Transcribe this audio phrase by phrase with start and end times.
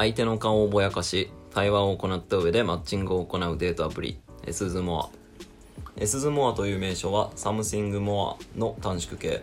[0.00, 6.00] 相手の顔をぼやかし対話を行った上でマッチングを行うデートアプリ S ズモア。
[6.00, 9.42] S ズモアという名称は Something More の短縮形。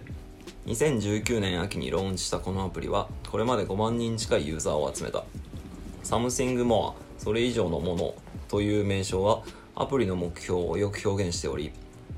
[0.66, 5.26] 2019年秋にローンチしたこのアプリはこれまで5万人近いユーザーを集めた。
[6.02, 8.16] Something More それ以上のもの
[8.48, 9.44] という名称は
[9.76, 11.72] アプリの目標をよく表現しており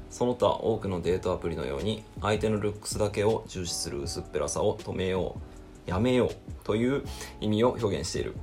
[0.09, 5.58] その他多くのデートアプリのように相手のルックスだけを重視する薄っぺらさを止めよう。
[5.89, 7.03] やめようという
[7.41, 8.35] 意味を表現している。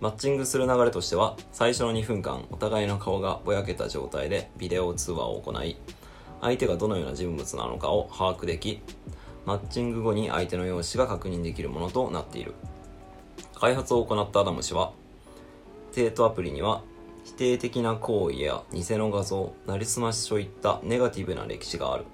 [0.00, 5.76] マッチングする流れとしては最初の2分間お互いの顔がぼやけた状態でビデオ通話を行い
[6.40, 8.80] 相手がどのような人物なのかを把握でき
[9.44, 12.54] マッチング後に相手の容姿が確認できるものとなっている。
[13.56, 14.92] 開発を行ったアダム氏は
[15.96, 16.82] デートアプリには
[17.24, 22.04] 否定的な行為や偽の画像なりすましといったネガティブな歴史がある。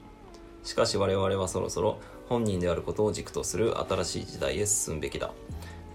[0.62, 5.32] しかし我々はそろそろ本人であることを軸とする新しい時代へ進むべきだ。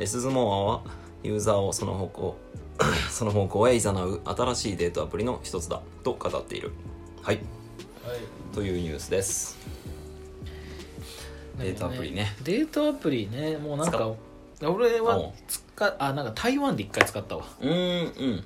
[0.05, 0.81] ズモアは
[1.23, 2.37] ユーザーをその方向
[3.11, 6.71] その方向へ誘う新しいデートアプリの一つだと語っている。
[7.21, 7.35] はい。
[7.35, 7.41] は
[8.15, 8.19] い。
[8.55, 9.57] というニュースです。
[11.57, 12.35] デートアプリね。
[12.43, 14.11] デートアプリねもうなん使か
[14.61, 17.45] 俺はお使あなんか台湾で一回使ったわ。
[17.59, 18.43] うーんうん。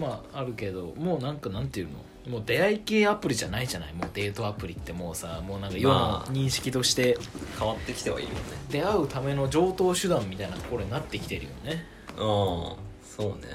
[0.00, 1.94] まああるけどもうなんかなんていうの？
[2.30, 3.92] もう出会い系アプリじゃないじゃない？
[3.94, 6.30] もうデートアプリってもうさもうなんか世のまあ。
[6.30, 7.18] 認識として
[7.58, 8.40] 変わってきてはいるよね。
[8.70, 11.84] 出会うための上等手段みたいなところになってきてるよね。
[12.16, 12.76] うんそ
[13.18, 13.48] うね。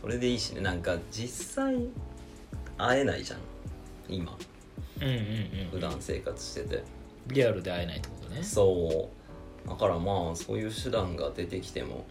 [0.00, 0.60] それでいいしね。
[0.60, 1.76] なんか実際
[2.78, 3.40] 会えないじゃん
[4.08, 4.36] 今。
[5.00, 5.68] うんうんうん。
[5.72, 6.82] 普段生活してて。
[7.26, 8.42] リアルで会えないってことね。
[8.42, 9.10] そ
[9.66, 9.68] う。
[9.68, 12.06] だからまあそういう手段が出てきても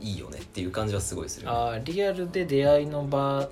[0.00, 1.58] いいよねっていう感じはすごいするよね。
[1.58, 3.48] あーリアルで出会いの場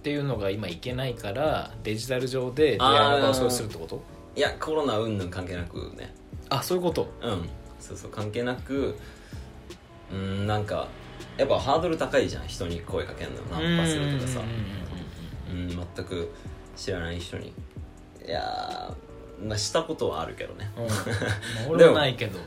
[0.00, 4.02] っていうのが今いけないからデジタル上で出会いの場をそうするってこと？
[4.34, 6.14] いやコロナ云々関係なくね。
[6.48, 7.12] あそういうこと？
[7.20, 7.48] うん。
[7.78, 8.96] そうそう関係なく
[10.10, 10.88] うんなんか
[11.36, 13.42] やっぱハードル高いじゃん人に声かけるの。
[13.60, 14.40] ナンパするとかさ。
[14.40, 15.86] うんうんうんうんうん。
[15.94, 16.32] 全く
[16.76, 17.48] 知らない人に。
[18.26, 20.70] いやーまあしたことはあるけどね。
[20.78, 20.86] うん。
[20.86, 20.96] まあ
[21.68, 22.38] 俺はないけど。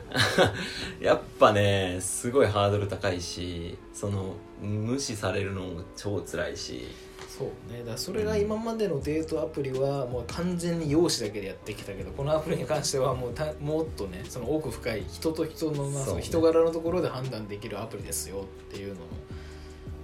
[1.00, 6.88] やっぱねすごいハードル高いしその無視されるのも超辛いし
[7.36, 7.82] そうね。
[7.84, 16.22] だそれが今までのデートアプリはもう完全に容姿だけでやってきたけどこのアプリに関してはもうたもっとねその奥深い人と人の、まあそうね。
[16.22, 19.00] 人柄のところで判断できるアプリですよっていうのも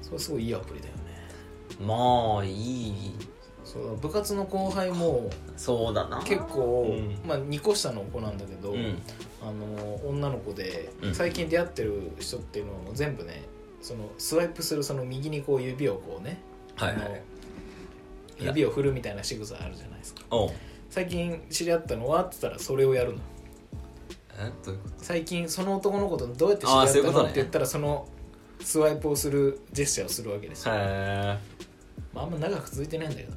[0.02, 1.00] それすごいいいアプリだよね。
[1.80, 3.14] まあいい。
[3.64, 6.20] そう部活の後輩もそうだな。
[6.24, 7.28] 結構、うん。
[7.28, 8.98] まあ2個下の子なんだけど、うん。
[9.40, 11.14] あの女の子でうん。
[11.14, 13.44] 最近出会ってる人っていうのはもう全部ね
[13.80, 16.42] そのスワイプするその右にこう指をこうね
[16.86, 17.04] はいはい。
[17.04, 17.16] あの
[18.46, 20.22] 指を振るみたいな仕草あるじゃないですか。
[20.30, 20.50] おう。
[20.88, 22.22] 最近知り合ったのは？
[22.22, 23.18] って言ったらそれをやるの。
[24.38, 24.50] え？
[24.64, 27.24] どういうこ最近その男の子とどうやって知り合ったあーそういうことね。
[27.24, 28.08] のって言ったらその
[28.62, 31.38] スワイプをするジェスチャーをするわけですよ、とへ
[32.12, 33.30] まあ、あんま長く続いてないんだけど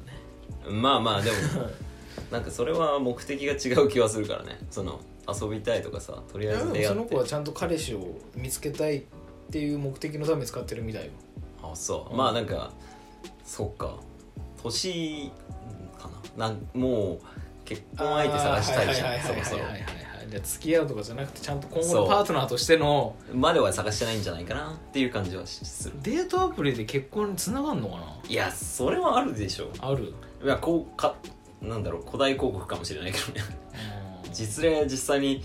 [0.66, 1.36] えまあまあでも
[2.30, 4.58] なんかそれは目的が違う気はするからね。
[4.70, 6.80] その遊びたいとかさとりあえず出会って。
[6.80, 9.02] でもその子はちゃんと彼氏を見つけたいっ
[9.50, 11.12] ていう目的のために使ってるみたいよ。
[11.62, 12.18] あそう、うん。
[12.18, 12.72] まあなんか
[13.44, 13.96] そっか。
[14.62, 15.30] 年
[15.98, 16.48] かな。
[16.48, 17.20] なんもう
[17.64, 19.20] 結婚相手探したいじゃん。
[19.20, 19.62] そろそろ。
[20.28, 25.94] じゃあ付き合うとかじゃなくてちゃんと今後のパートナーとしてのまでは探してないんじゃないかなっていう感じはする。
[26.02, 28.18] デートアプリで結婚につながんのかな？
[28.26, 29.68] いやそれはあるでしょ。
[29.80, 30.14] ある？
[30.42, 31.14] いやこうか
[31.60, 33.42] なんだろう古代広告かもしれないけどね。
[34.26, 35.42] うん実例実際に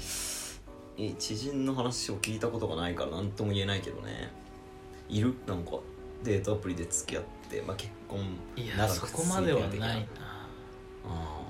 [0.98, 4.32] え知人の話を聞いたことがないから何とも言えないけどね。
[5.09, 5.36] いる？
[5.46, 5.74] なんか
[6.24, 7.30] デートアプリで付き合って、
[7.66, 8.20] まあ、結婚
[8.56, 9.88] いや長くそこまではないな。
[9.88, 9.98] あ
[11.06, 11.10] あ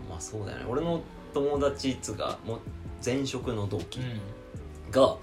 [0.10, 0.66] まあそうだよね。
[0.68, 1.02] 俺の
[1.34, 2.60] 友達っつうかもう
[3.06, 5.16] 前職の同期うが、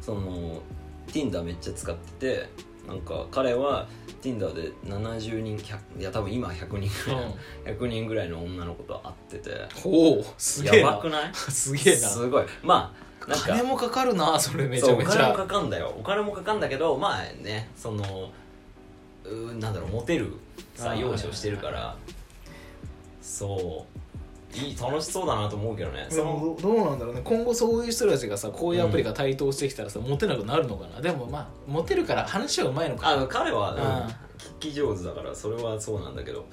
[0.00, 0.60] その
[1.08, 2.48] Tinder めっちゃ使ってて
[2.86, 3.86] なんか彼は
[4.22, 7.78] Tinder で70人100いや多分今は100人ぐらい、ん。
[7.78, 9.56] 100人ぐらいの女の子と会ってて。
[9.74, 10.88] ほうすげえな。
[10.90, 11.30] やばくない？
[11.34, 12.08] すげえな。
[12.08, 12.44] すごい。
[12.62, 14.98] まあなんか金もかかるなそれめちそうおゃ。
[14.98, 15.94] めちゃ金もかかんだよ。
[15.98, 18.30] お金もかかんだけどまあねその
[19.30, 20.34] うーなんだろうモテる
[20.74, 21.96] さ容姿をしてるから。
[23.20, 23.98] そう。
[24.56, 26.06] いい楽しそうだなと思うけどね。
[26.08, 27.20] でそのもどうなんだろうね。
[27.22, 31.00] 今後そういう人たちがさこういうアプリが台頭してきたらさ、モテなくなるのかな。
[31.00, 33.10] でもまあモテるから話はうまいのか。
[33.10, 34.08] あ彼は、うんあ
[34.60, 36.46] 聞き上手だからそれはそうなんだけど。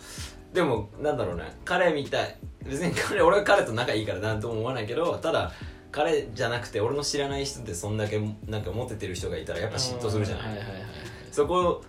[0.53, 1.55] でもなんだろうね。
[1.63, 2.37] 彼みたい。
[2.63, 5.51] 別に彼俺は彼と仲いいからなんとも思わないけどただ
[5.91, 10.47] 彼じゃなくて俺の知らない人でそんだけなんかモテてる人がいたらやっぱ嫉妬するじゃない。
[10.47, 10.83] はいはいはいはい。
[11.31, 11.83] そこ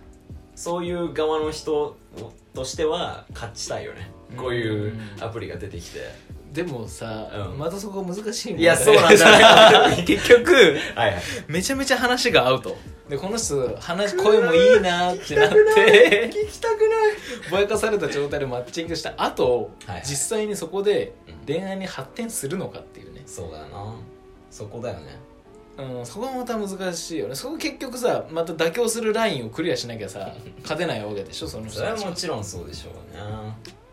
[0.57, 1.95] そういう側の人
[2.55, 4.09] としては勝ちたいよね。
[4.35, 5.99] こういうアプリが出てきて。
[6.51, 7.59] でもさ、うん。
[7.59, 10.53] またそこ難しいもんいやそうなんだよ 結局
[10.95, 11.21] はいはい。
[11.47, 12.75] めちゃめちゃ話が合うと。
[13.07, 16.31] でこの人話声もいいなってなって。
[16.33, 16.89] 聞きたく
[17.51, 20.03] ぼやかされた状態でマッチングした後、はいはい。
[20.07, 21.53] 実際にそこでうん。
[21.53, 23.95] 恋愛に発展するのかっていうね、そうだよな。
[24.49, 25.19] そこだよね
[25.77, 27.35] うん、そこがまた難しいよね。
[27.35, 30.33] そこ結局さまた妥協するラインをクリアしなきゃさ
[30.63, 33.21] 勝てないわけでしょその人それはたちもちろんそうでしょうね。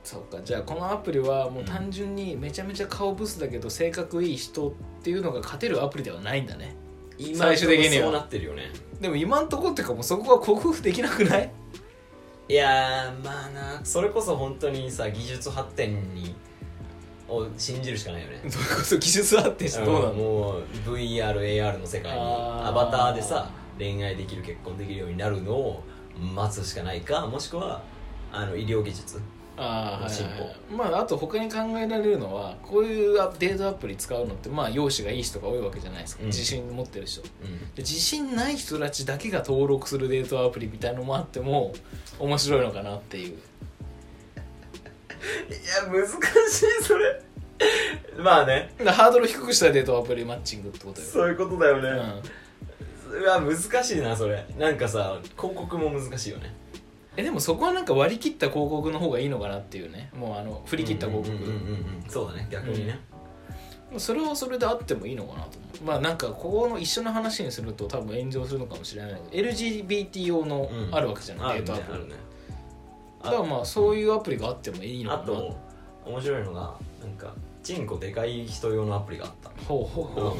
[0.02, 0.40] そうか。
[0.44, 4.72] じゃあこのアプリはもう単純にめちゃめちゃ顔ブスだけど性格いい人っ
[5.02, 6.76] ていうのが勝てるアプリではないんだね。
[7.18, 8.04] 今最終的には。
[8.04, 8.70] そうなってるよね。
[9.00, 11.50] でも今んとこっていうかもうそこは克服できなくない？
[12.48, 13.80] いやーまあな。
[13.84, 16.34] それこそ本当にさ技術発展に
[17.28, 18.40] を信じるしかないよね。
[18.42, 25.82] どういうこと技術発展してどうなの、んもう VRAR の世界にアバターでさ恋愛できる結婚できるようになるのを
[26.34, 27.82] 待つしかないかもしくは
[28.32, 29.20] あの医療技術
[29.56, 30.34] ああはい進はい。
[30.68, 36.28] 歩まああと他に考えられるのはこういうデートアプリ使うのってまあ容姿がいい人が多いわけじゃないですか、うん。
[36.28, 37.22] 自信持ってる人。
[37.22, 37.58] でうん。
[37.78, 41.72] 自信ない人たちだけが登録するデートアプリみたいのもあっても
[42.18, 43.32] 面白いのかなっていう。
[43.32, 43.34] い
[45.50, 47.22] や難しいそれ。
[48.18, 48.72] まあね。
[48.78, 51.06] ハードル低くしたデートアプリマッチングってことよ。
[51.06, 51.88] そういうことだよね、
[53.10, 54.44] うん、うわ難しいなそれ。
[54.58, 56.54] なんかさ広告も難しいよね。
[57.16, 60.10] えでもそこはなんか割り切った広告の方がいいのかなっていうね。
[60.14, 61.68] もうあの振り切った広告、うんうんうん
[62.04, 62.98] うんそうだね逆にね、
[63.98, 65.84] それはそれであってもいいのかなと思う。
[65.84, 69.20] まあなんかここの一緒の話にすると多分炎上するのかもしれない。
[69.30, 70.94] けど LGBT 用のうん。
[70.94, 72.14] あるわけじゃない、あるデートアプリ、ねあるね
[73.24, 75.22] だからまあそういうアプリがあってもいいのかな。
[75.22, 75.56] あと
[76.06, 79.50] 面白いのがなんかチンコでかい人用のアプリがあった。
[79.66, 80.34] ほうほうほう、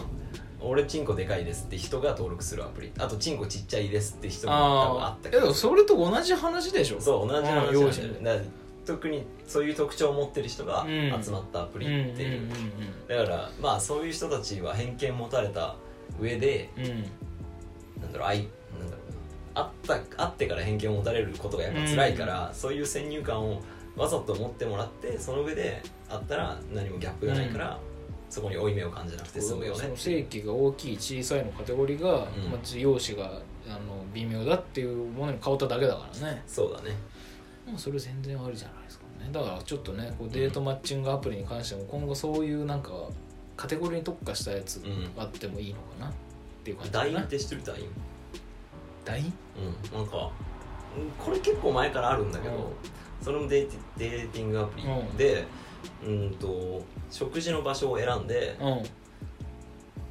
[0.61, 2.93] 俺チンコでかいですって人が登録するアプリ。
[2.99, 4.57] あとチンコちっちゃいですって人も多
[4.95, 5.39] 分ああったけど。
[5.39, 7.01] あいやでもそれと同じ話でしょ。
[7.01, 8.45] そう同じ話なんだようん容姿ねだから
[8.85, 11.23] 特にそういう特徴を持ってる人がうん。
[11.25, 12.49] 集まったアプリっていう、
[13.09, 15.77] だからまあそういう人たちは偏見持たれた
[16.21, 16.85] 上でうん。
[16.85, 17.05] うん
[18.03, 18.64] なんだろう愛なんだろうな
[19.55, 23.63] あった会ってから偏見を持たれることがやっぱ辛いから、そういう先入観を
[23.97, 27.79] わざと持ってもらってその上で会ったら何もギャップがないから、
[28.29, 29.93] そこに負い目を感じなくて済むよね。
[29.95, 32.51] 正規が大きい小さいのカテゴリーが、うん。
[32.51, 36.43] まあ、容姿があの微妙だっていうものに変わっただけだからね。
[36.47, 36.97] そうだね。
[37.67, 39.31] もうそれ全然ありじゃないですかね。
[39.31, 42.91] だからちょっとねこうデートマッチングアプリに関しても今後そういうなんか
[43.57, 45.11] カテゴリーに特化したやつうん。
[45.17, 46.13] あってもいいのかなっ
[46.65, 47.21] ていう感じか LINE な。
[47.23, 47.89] って知ってる LINE?
[49.05, 49.21] 大？
[49.21, 50.31] うんなんか
[50.97, 52.63] うんこれ結構前からあるんだけど、うん。
[53.23, 54.85] それもデーティデーティングアプリ
[55.17, 55.45] で、
[56.07, 58.83] うん、と食事の場所を選んで、うん。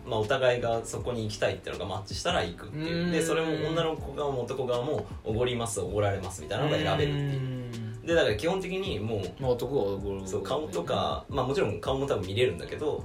[0.10, 3.12] まあ、お互いがそこに行きたいっていうのがマッチしたら行くっていう。
[3.12, 3.26] でうん。
[3.26, 7.40] それも女の子側も男側もおごりますおごられますみたいなのが選べるっていう。
[7.40, 8.02] うん。
[8.06, 13.02] でだから基本的にもうまあ男はゴルそう顔とか、まあ、もちろん顔も多分見れるんだけど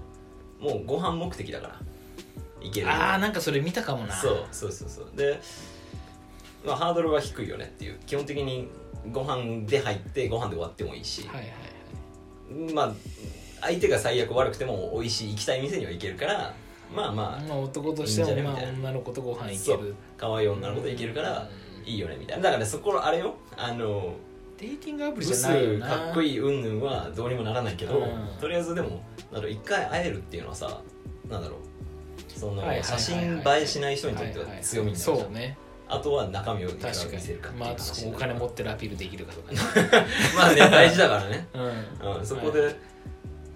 [0.61, 1.81] もうご飯目的だから
[2.61, 2.90] 行ける。
[2.90, 4.14] ああなんかそれ見たかもな。
[4.14, 5.06] そうそうそうそう。
[5.14, 5.40] で、
[6.69, 7.99] まあ、ハードルは低いよねっていう。
[8.06, 8.69] 基本的に
[9.11, 12.73] ご飯で入ってご飯で終わってもいいし、はいはいはい。
[12.75, 12.93] まあ
[13.61, 16.55] 相手が最悪悪くても美味しい行きたい店には行けるから
[16.94, 19.94] まあまあまあ男としてもまあ女の子とご飯行ける。
[20.17, 21.49] 可愛い女の子と行けるから
[21.82, 21.88] うん。
[21.88, 22.44] いいよねみたいな。
[22.44, 23.35] だからそこあれよ。
[23.56, 24.14] あの
[24.59, 25.56] デーティングアプブリじゃスな。
[25.56, 28.29] いかっこいい云々はどうにもならないけど、うん。
[28.41, 30.81] とりあえずでもなんだろう一回会えるっていうのはさ
[31.31, 31.59] なんだろう
[32.38, 32.85] そのはいはいはいはい。
[32.85, 37.76] 写真映えしない人にとっては強みになるじゃん、そうねあとは中身をいくら見せるかまあ
[38.07, 39.59] お金持ってるアピールできるかとかね。
[40.37, 41.59] まあね大事だからね、う
[42.07, 42.18] ん。
[42.18, 42.76] うん、そこで、はい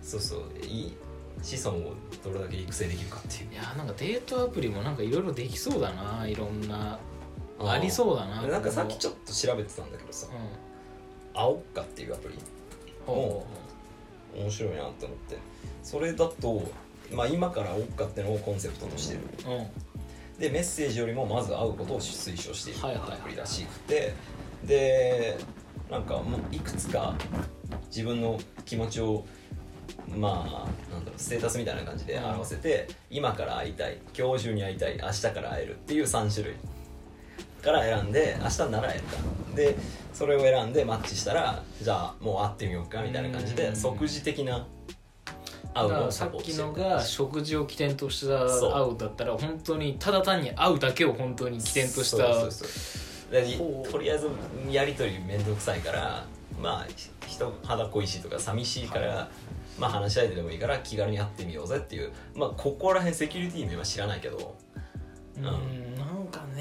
[0.02, 0.96] そうそういい
[1.42, 3.52] 子孫をどれだけ育成できるかっていう。
[3.52, 6.26] いやなんかデートアプリもなんかいろいろできそうだな。
[6.26, 6.98] いろんな。
[7.60, 8.42] ありそうだな。
[8.42, 10.26] なんかさっきちょっと調べてたんだけどさ。
[10.26, 10.40] と、うん。
[11.34, 12.34] 青っかっていうアプリ。
[13.06, 13.46] ほ
[14.36, 15.38] 面白いなと思って。
[15.82, 16.62] それだと、
[17.12, 19.20] まあ、今から青っかってのをコンセプトとしてる。
[19.46, 19.66] うん
[20.42, 24.12] でメッセージよりもまず会うことを推奨しているアプリらしくて
[24.64, 25.38] で
[25.88, 27.14] なんかもういくつか
[27.87, 29.25] 自分の気持ちを
[30.08, 36.56] まあなんだろうステータスみたいな感じで表せて、今から会いたい今日中に会いたい明日から会えるっていう3種類
[37.62, 39.16] から選んで明日なら会えるか。
[39.54, 39.76] で
[40.12, 43.56] それを選んでマッチしたらじゃあもう会ってみようかみたいな感じうん。
[43.56, 44.66] で即時的な
[45.74, 48.72] 会うのをサポートしてるっきのが食事を起点としたそう。
[48.72, 54.28] 会うだったら本当にただ単に会うだけを本当に起点としたそうそうそうとりあえず
[54.70, 56.26] やり取り面倒くさいから
[56.60, 59.30] まあひ人肌恋しいとか寂しいから、
[59.78, 64.54] まあ話し相手でもいいから気軽に会ってみようぜっていうまあここら辺セキュリティ面は知らないけど
[65.38, 65.91] うん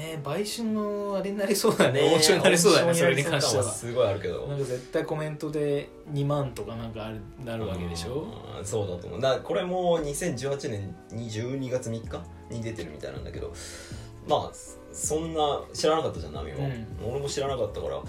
[0.02, 2.00] ねね買収のあれになりそうだね。
[2.14, 3.62] 王将になりそうだねそれに関しては。
[3.64, 4.46] すごいあるけど。
[4.46, 8.26] なんか絶対コメントで2万とかなんかあるなるわけでしょ？
[8.58, 9.20] うんそうだと思う。
[9.20, 13.52] だこれも2018年に12月3日に出てるみたいなんだけど。
[14.26, 14.50] まあ
[14.92, 17.10] そんな知らなかったじゃんナミも、うん。
[17.12, 18.00] 俺も知らなかったから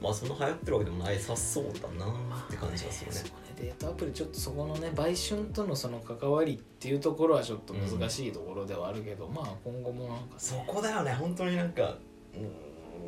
[0.00, 2.06] まあそんな流行ってるわけでもないさそうだな
[2.46, 3.16] って感じがするね。
[3.16, 3.32] そうね。
[3.56, 11.96] デートアプリちょっとそこのね売春とのその関わりっていうところはちょっと難しいところではあるけど、まあ今後もなんかそこだよね本当になんか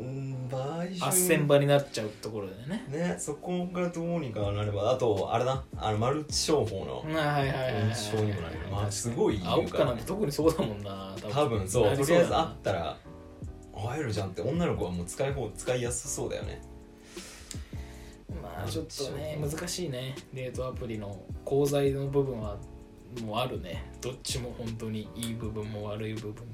[0.01, 2.85] うん買収あっせん場になっちゃうところでね。
[2.89, 4.91] ねそこがどうにかなれば。
[4.91, 5.63] あとあれだ。
[5.77, 11.97] あのマルチ商法のはいはいはいはい認知症にもなるまあすごい青かなんて特にそうだもんな多分そう。
[11.97, 12.97] とりあえずだな会ったら
[13.73, 16.61] 会えるじゃんって女の子はもう使い方使いやすそうだよね。
[16.63, 16.70] まあ
[18.69, 20.15] ちょっとね難しいね。
[20.33, 22.57] デートアプリの功罪の部分は
[23.23, 23.91] もうあるね。
[24.01, 26.47] どっちも本当にいい部分も悪い部分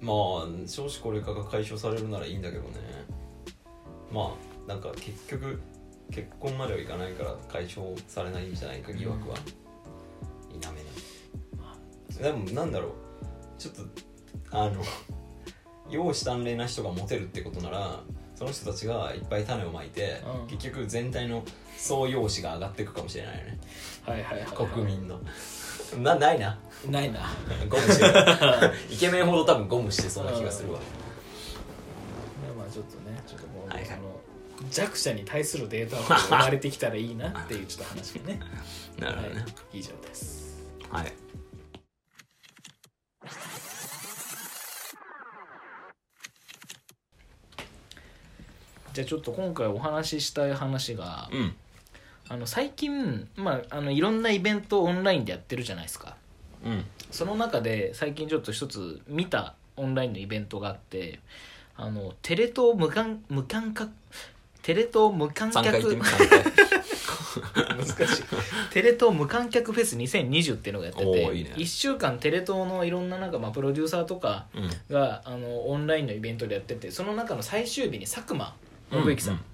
[0.00, 0.44] も。
[0.46, 2.68] まあ少子高齢化が解消されるならいいんだけどね。
[4.12, 4.34] ま
[4.66, 5.60] あなんか結局
[6.10, 9.36] 結婚まではいかないから解消されないんじゃないか疑惑は。
[10.50, 12.22] 否めない。
[12.22, 12.92] でもなんだろう。
[13.58, 13.82] ちょっと
[14.50, 14.82] あの
[15.90, 18.02] 容姿端麗な人がモテるってことなら
[18.40, 20.46] その人たちがいっぱい種をまいて、うん。
[20.46, 21.44] 結局全体の
[21.76, 23.58] 総容姿が上がっていくかもしれないよね。
[24.06, 25.20] はいはいはい、国民の。
[25.98, 26.58] なないな。
[26.88, 27.20] ないな。
[27.68, 28.14] ゴムしてる
[28.88, 30.78] イケメンほど多分ゴムしてそうな気がするわ。
[30.78, 30.86] ね
[32.56, 33.86] まあちょっとねちょっともう、はいはい。
[33.86, 34.20] その
[34.70, 38.40] 弱者に対するデータが 生まれてきたらいいなっていうちょっと話がね。
[38.98, 39.12] なは
[39.74, 40.62] い、以上です。
[40.88, 41.12] はい
[48.92, 51.54] じゃあちょっと今回お話ししたい話が、うん。
[52.28, 56.16] あの最近、まあ、あのいろんなイベントをオンラインでやってるじゃないですか。
[56.64, 56.84] うん。
[57.10, 61.18] その中で最近ちょっと一つ見たオンラインのイベントがあって
[61.76, 63.90] あのテレ東無観無観客
[64.62, 66.70] テレ東無観3回言って客み3回。
[67.78, 68.24] 難しい。
[68.70, 71.54] テレ東無観客フェス2020っていうのがやってておーいいね。
[71.56, 74.70] 1週間テレ東のいろんななんかまあプロデューサーとかうん。
[74.94, 78.54] があのオンラインのイベントでやっててその中の最終日に佐久間
[78.90, 79.44] 信之さん。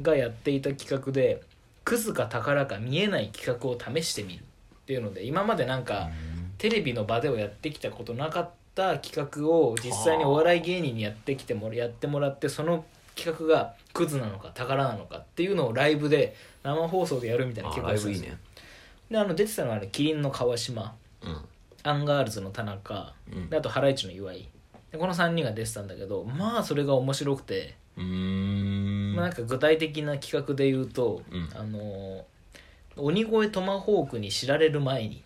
[0.00, 1.42] がやっていた企画で
[1.84, 4.44] 「クズか宝か見えない企画を試してみる」っ
[4.86, 6.08] ていうので今までなんか
[6.56, 12.84] テレビの場ではやってきたことなかった企画を実際にお笑い芸人にやってきてもやってもらってその
[13.16, 18.36] 企画がクズなのか宝なのかっていうのをライブで生放送でやるみたいなあ企画をしたんですよ。
[19.10, 20.94] であの出てたのは、ね、キリンの川島。
[21.22, 21.44] うん。
[21.82, 23.14] アンガールズの田中。
[23.32, 23.50] うん。
[23.50, 24.48] であとハライチの岩井。
[24.92, 29.14] でこの3人が出てたんだけどまあそれが面白くて、うーん。
[29.14, 31.48] まあ、なんか具体的な企画で言うと、うん。
[31.54, 32.24] あの
[32.96, 35.22] 鬼越トマホークに知られる前に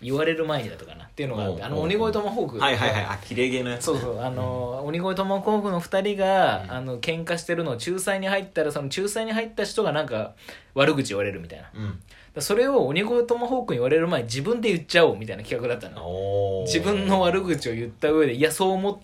[0.00, 1.04] 言われる前にだったかな。
[1.04, 3.04] っていうのがあって鬼越トマホークはいはいはい。
[3.04, 3.84] あキレゲーのやつ。
[3.84, 6.70] そうそうあの、鬼越トマホークの2人が、うん。
[6.72, 10.34] あの喧嘩してるのを仲裁に入ったらその仲裁に入った人がなんか
[10.74, 11.70] 悪口言われるみたいな。
[11.74, 12.00] うん。
[12.34, 16.64] らそれを鬼越トマホークに言われる前に自分で言っちゃおうみたいな企画だったの。
[16.66, 18.98] 自分の悪口を言った上でいやそう思っ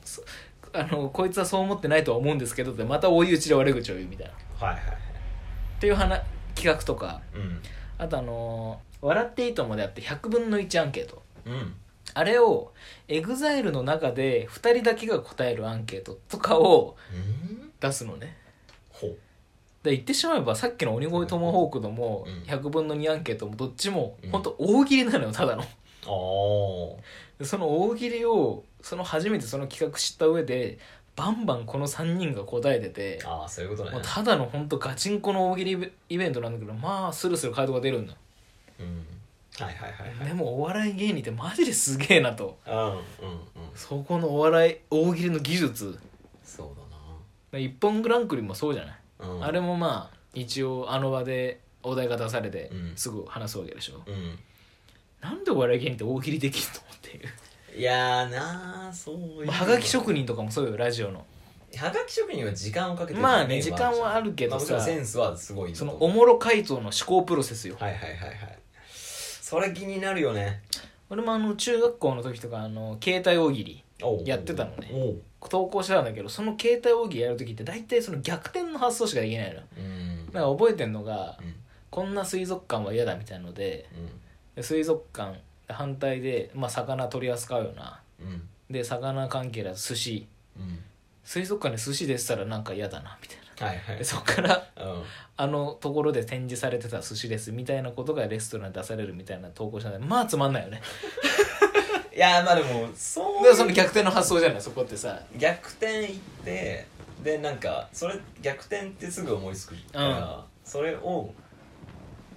[0.73, 4.33] あのこいつはそう思ってないとは思うんですけどってまた追い打ちで悪口を言うみたいな。
[4.33, 4.97] っはいはいはい
[5.81, 6.21] ていう話
[6.55, 7.21] 企画とか。
[7.35, 7.61] うん。
[7.99, 11.23] あとあのー笑っていいとも」であって100分の1アンケート。
[11.47, 11.75] うん。
[12.13, 12.73] あれを
[13.09, 17.73] EXILE の中で2人だけが答えるアンケートとかをうん。
[17.81, 18.37] 出すのね。
[18.91, 19.11] ほう。
[19.83, 22.43] で言ってしまえばさっきの鬼越トマホークのもうん。
[22.43, 24.31] 100分の2アンケートもどっちもうん。
[24.31, 25.63] 本当大喜利なのよただの。
[25.63, 27.03] あ
[27.39, 30.79] でその大喜利をその初めてその企画知った上で
[31.17, 33.91] バンバンこの3人が答えててあああそういうことね。
[33.91, 38.15] もうただの本当ガチンコの大喜利イベントなんだけどまあスルスル回答が出るんだ、
[38.79, 39.07] うん。
[39.65, 40.29] はいはいはいはい。
[40.29, 42.59] でもお笑い芸人ってマジですげえなと。
[42.67, 43.01] うんうんうん。
[43.75, 45.99] そこのお笑い大喜利の技術。
[46.45, 46.73] そ
[47.53, 49.45] う一本グランクリもそうじゃない、だなうん。
[49.45, 52.93] あれもまあ一応あの場でお題が出されてうん。
[52.97, 54.39] すぐ話すわけでしょ、うん。
[55.21, 56.81] なんでお笑い芸人って大喜利できるの？
[56.81, 57.29] っていう
[57.77, 61.25] いやーなーそういうまあはがき職人とかもそうよラジオの。
[61.77, 67.77] はがき職人は時間をかけてるまあね面時間はあるけどまあもちろんさセンスはすごいそのおもろ回答の思考プロセスよ。
[67.79, 68.59] はいはいはいはい。
[68.93, 70.63] それ気になるよね。
[71.09, 74.23] 俺もあの中学校の時とかあの携帯大喜利おう。
[74.25, 74.91] やってたのね。
[74.93, 75.23] おう。
[75.49, 80.27] 投稿してたんだけどその携帯大喜利やる時って大体その逆転の発想しかできないのうん。
[80.27, 81.55] だから覚えてんのがうん。
[81.91, 83.89] こんな水族館は嫌だみたいので
[84.55, 85.41] で水族館
[85.73, 88.01] 反対で、まあ、魚取り扱うよな。
[88.21, 88.27] うん。
[88.27, 90.29] うんで魚関係だと寿司。
[90.57, 90.79] うん。
[91.25, 93.67] 水族館で寿司でしたらなんか嫌だなみたいな。
[93.67, 93.99] はいはい。
[93.99, 95.03] でそっからうん。
[95.37, 100.81] あのところで展示されてた寿司ですみたいなことがレストランに出されるみたいな投稿したんでまあつまんないよね。
[102.15, 104.61] いやまあでもそうでその逆転の発想じゃない？
[104.63, 105.21] そこってさ。
[105.37, 106.87] 逆転いって
[107.25, 110.43] でなんかそれ逆転ってすぐ思いつくから、うん。
[110.65, 111.33] それを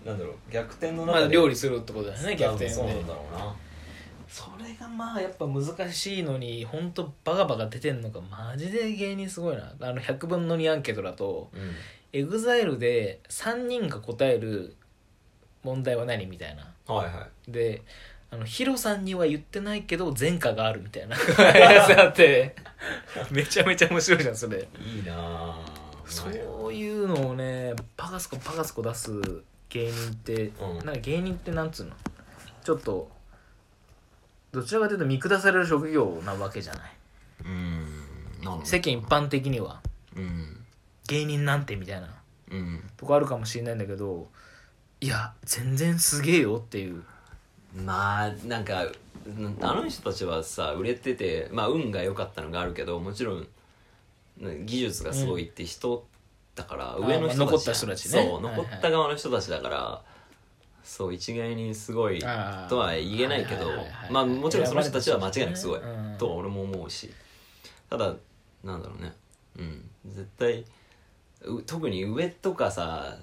[0.06, 3.56] なんだろう逆転のま中であ料理するってことだよね逆転でそうなんだろうな。
[4.28, 9.72] それがまあやっぱ難しいのに本当バカバカ出てんのがマジで芸人すごいな。
[9.80, 11.72] あの100分の2アンケートだとうん。
[12.16, 14.76] エグザイルで3人が答える
[15.64, 16.72] 問題は何みたいな。
[16.94, 17.82] はいはで
[18.30, 21.16] あのヒロさんには言ってないけど前科があるみたいな。
[21.56, 22.56] やつあって。
[23.32, 24.68] めちゃめちゃ面白いじゃんそれ。
[24.84, 26.30] いいいなあそ
[26.70, 29.12] ういうのをねパカスコパカスコ出す
[29.74, 30.86] 芸人って、うん。
[30.86, 31.94] なんか芸人ってなんつうの？
[32.64, 33.10] ちょっと
[34.52, 36.92] どちらかというと見下される職業なわけじゃない。
[37.46, 38.64] うん。
[38.64, 39.82] 世間一般的には。
[40.16, 40.64] うん。
[41.08, 42.08] 芸人なんてみたいな。
[42.52, 42.84] うん。
[42.98, 44.28] とこあるかもしれないんだけど
[45.02, 47.04] いや全然すげえよっていう。
[47.76, 48.86] まあなんか
[49.26, 53.48] うんあの人たちはさ売れててまあ運が良かったのがあるけどもちろん
[54.38, 56.06] ね技術がすごいって人
[56.56, 58.12] だから、ん上の人たちまあ残った人たちね。
[58.12, 58.42] そうはいはい。
[58.58, 60.02] 残った側の人たちだから、
[60.84, 64.12] そう一概にすごいとは言えないけどはいはいはいはい。
[64.12, 66.18] まあもちろんその人たちは間違いなくすごい、うん。
[66.18, 67.12] とは俺も思うし。
[67.90, 68.14] ただ
[68.64, 69.14] なんだろうね。
[69.58, 69.90] うん。
[70.06, 70.66] 絶対
[71.46, 73.18] う特に上とかさ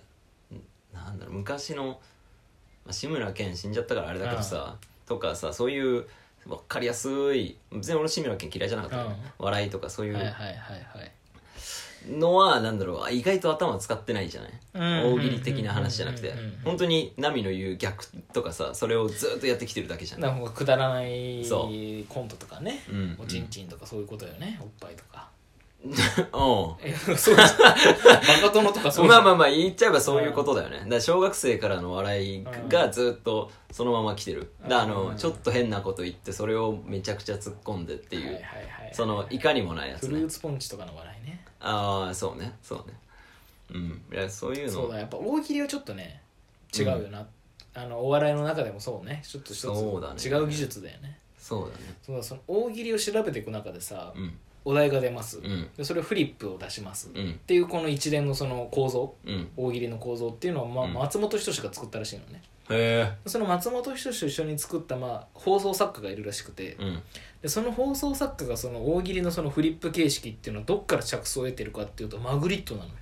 [0.92, 6.06] なんだろう昔の、まあ、志村けん死んじゃったからあれだけどさとかさそういう
[6.46, 11.12] 分かりやすい別に俺志村けん嫌いじゃなかったよ、笑いとかそういうはいはいはいはい
[12.09, 15.14] のはなんだろうあ意外と頭使ってないじゃない、うん。
[15.14, 16.33] 大喜利的な話じゃなくて。
[16.64, 20.21] 本当にナミの言う逆とかさそれをずっとやってきてるだけじゃん。
[20.21, 21.69] なんかくだらないそ
[22.09, 22.83] コントとかね。
[22.88, 25.28] うんおちんちんとかそういうことよねおっぱいとか。
[25.83, 25.87] う。
[26.83, 30.85] えそうバカ殿とかそう まあまあまあ言っちゃえばそういうことだよね。
[30.88, 34.52] だ小学生からの笑いがずっとそのまま来てる。
[34.69, 34.90] だあうん。
[34.90, 38.40] のちょっと変なこと言ってそれをめちゃくちゃ突っ込んでっていう。
[38.92, 40.09] そのいかにもないやつね。
[40.09, 42.57] フルーツポンチとかの笑いねああそうね。
[42.62, 42.99] そうね。
[43.75, 44.02] うん。
[44.12, 44.73] いやそういうの。
[44.73, 46.23] そうだやっぱ大喜利はちょっとね
[46.76, 47.26] 違うよな、
[47.75, 49.23] あのお笑いの中でもそうね。
[49.25, 50.21] ちょっと一つそうだね。
[50.21, 51.19] 違う技術だよね。
[51.38, 51.95] そうだね。
[52.02, 54.32] そうだその大喜利を調べていく中でさ、うん。
[54.63, 55.69] お題が出ます、うん。
[55.76, 57.41] でそれをフリップを出します、っうん。
[57.47, 59.15] ていうこの一連のその構造。
[59.25, 59.49] うん。
[59.56, 60.93] 大喜利の構造っていうのは、まあうん。
[60.95, 66.76] 松本人志が作ったらしいのねへその松本人志と一緒に作った、まあ、放送作家がいるらしくて。
[66.78, 67.02] えうん。
[67.43, 72.95] でその放送作家がその大喜利のそのフリップ形式っていうのはどっから着想を得てるかっていうとマグリットなのよ。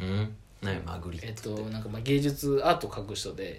[0.00, 0.36] うん。
[0.60, 1.62] 何マグリえっットって？
[1.62, 3.58] となんかまあ芸術アートを描く人で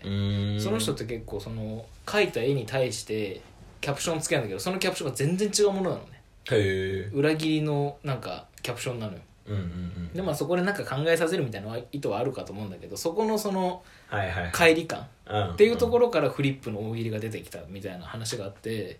[0.59, 3.41] その人って結構その描いた絵に対して
[3.81, 6.21] キャプションつけるんだけどそのキャプションが全然違うものなのね。
[6.51, 9.19] へえ裏切りのなんかキャプションなのよ。
[9.47, 10.13] うんうんうん。
[10.13, 14.99] でまあそこでなんか考えさせるみたいな意図はあるかと思うんだけどそこのそのはいはい乖離感。
[14.99, 15.05] うん
[15.53, 18.99] っていうところからフリップの大喜利が出てきたみたいな話があって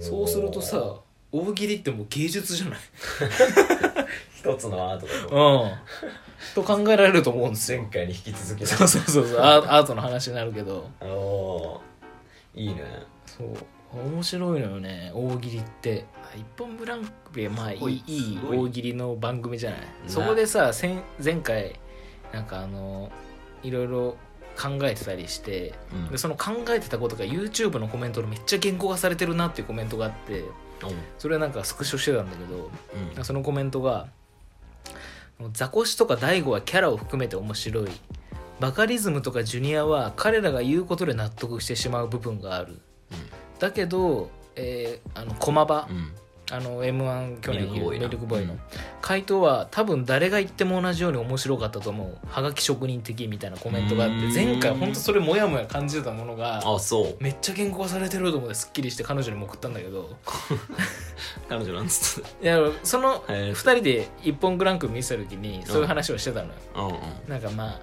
[0.00, 0.96] そうするとさ
[1.30, 2.78] 大喜利ってもう芸術じゃない。
[4.36, 5.34] 一つのアートだと。
[5.34, 5.72] うん。
[6.54, 7.80] と考えられると思うんですよ。
[7.80, 9.40] 前回に引き続きそうそうそうそう。
[9.40, 10.90] アーアートの話になるけど。
[11.00, 11.80] お
[12.54, 12.82] いいね。
[13.24, 13.48] そう。
[13.94, 15.10] 面白いのよね。
[15.14, 16.04] 大喜利って。
[16.36, 18.34] 一本ブランクでまあいいい。
[18.34, 19.80] い大喜利の番組じゃない？
[19.80, 21.78] ねそこでさ先前回
[22.32, 23.10] なんかあの
[23.62, 24.16] いろいろ
[24.56, 26.08] 考えてたりしてうん。
[26.08, 30.44] でその考えてたことが YouTube のコメントでめっちゃ言語化されてるなっていうコメントがあって
[31.18, 32.70] それはなんかスクショしてたんだけど
[33.16, 33.24] うん。
[33.24, 34.08] そのコメントが
[35.52, 37.88] 「ザコシとか大悟はキャラを含めて面白い」
[38.60, 42.80] 「バカリズムとかジュニアは彼らが言うことで納得してしまう部分がある」
[43.58, 46.12] だけど、えーあの駒場、うん。
[46.50, 48.54] あの m 1去年ミルクボーイの。
[48.54, 48.60] うん
[49.02, 52.16] 回答は多分誰が言っても同じように面白かったと思う。
[52.26, 57.16] はがき職人的みたいなコメントがあって前回本当それモヤモヤ感じてたものがあそう。
[57.22, 58.68] めっちゃ言語化されてると思ってす。
[58.68, 60.16] っきりして彼女にも送ったんだけど
[61.48, 66.92] 彼女なんつっていやその2へえ人で「一本グランク見せた時にそういう話をしてたのよ、うんうん。
[67.28, 67.80] なんかまあ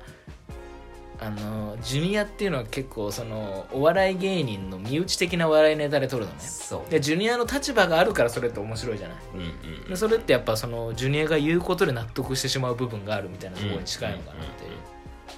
[1.22, 6.40] あのジュニアっていうのは結構そのお笑い芸人の身内的な笑いネタで撮るのね。
[6.40, 6.90] そう。
[6.90, 9.18] でジュニアの立場があるからそれって面白いじゃない。
[9.34, 9.44] うんう
[9.88, 9.90] ん。
[9.90, 14.72] でそれってやっぱそのジュニアが言うことで納得してしまう部分があるみたいなところに近いのかなっていう。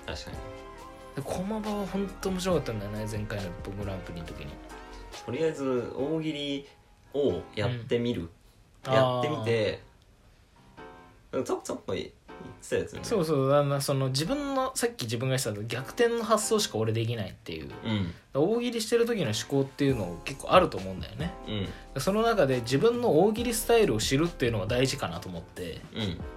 [0.06, 0.38] 確かに。
[1.15, 4.52] で駒場は本当面白かったんだよね前回の「一本グランプリ」の時に。
[5.26, 6.67] とりあえず大喜利
[7.13, 8.30] をやってみる、
[8.86, 8.94] うん。
[8.94, 9.82] やってみて
[11.32, 11.84] ちょっと
[12.41, 12.99] っぽい言ってたやつね。
[13.04, 17.69] そうそうあのその自分のさっき自分がしたの逆転の発想しか俺できないっていう。
[17.86, 18.13] うん。
[18.34, 21.34] 大喜利してる時の思考っていうの結構あると思うんだよね。
[21.95, 22.01] うん。
[22.01, 25.82] その中で自分の大喜利スタイルを知るっていうのが大事かなと思って。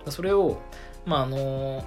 [0.07, 0.13] うん。
[0.13, 0.61] それを
[1.07, 1.85] まああの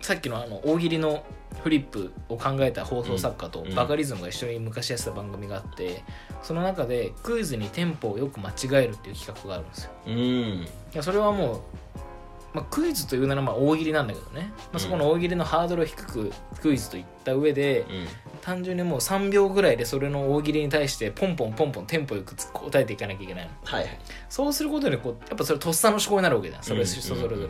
[0.00, 1.24] さっきのあの大喜利の
[1.62, 3.74] フリップを考えた放送作家とうん。
[3.74, 6.02] バカリズムが一緒に昔やってた番組があって
[6.42, 9.90] その中でクイズにテンポをよく間違えるっていう企画があるんですよ。
[10.06, 10.14] うん。
[10.14, 11.89] いやそれはもう、
[12.52, 18.06] まあ、クイズというならまあ大喜利なんだけどね、まあ、そこの大喜利のハードルを低くクイズと言った上で、うん。
[18.40, 23.50] 単純にもう3秒ぐらいでそれの大喜利に対してポンポンポンポンテンポよく答えていかなきゃいけないの。
[23.64, 23.98] はいはい。
[24.28, 26.62] そうすることでこうやっぱそれとっさの思考になるわけじゃん。
[26.62, 26.86] それうん。
[26.86, 27.48] 人それぞれの、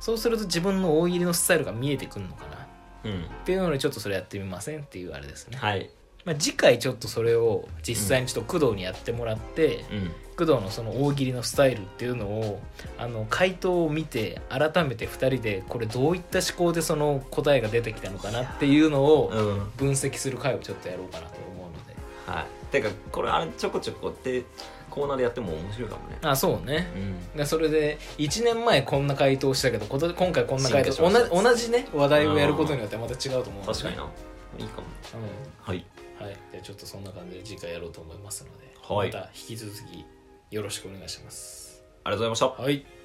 [0.00, 2.56] そうすると自分の大喜利のスタイルが見えてくるのかな。
[2.56, 2.58] っ
[3.04, 5.90] うんていうのでちょっとそれやってみませんっていうあれですね、はい
[6.24, 12.60] まあ、次回ちょっとそれを実際にちょっと工藤にやってもらって、うん工藤のその大喜利のスタイルっていうのを
[12.98, 19.70] あの回答を見て改めて2人でこれどういった思考でその答えが出てきたのかなっていうのをうん。
[19.76, 21.94] 分析する回をちょっとやろうかなと思うので。
[22.26, 22.46] はい。
[22.70, 24.44] てかこれあれちょこちょこって
[24.90, 26.18] コーナーでやっても面白いかもね。
[26.22, 26.88] あそうね。
[26.94, 26.98] う
[27.34, 27.36] ん。
[27.36, 33.72] でそれで1年前こんな回答したけどこと今回こんな回答同じ同じね話題をやることによってまた違うと思うので。
[33.72, 34.10] 確かにな。
[34.58, 34.86] いいかも。
[35.14, 35.72] うん。
[35.72, 35.84] はい。
[36.18, 39.08] はい、じゃあちょっとそんな感じで次回やろうと思いますので、はい。
[39.08, 40.04] また引き続き
[40.56, 41.82] よろしくお願いします。
[42.02, 42.95] ありがとうございましたはい